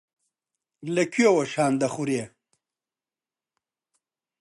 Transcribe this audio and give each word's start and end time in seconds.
لە 0.95 1.03
کوێوە 1.13 1.43
شان 1.53 1.73
دەخورێ. 1.81 2.23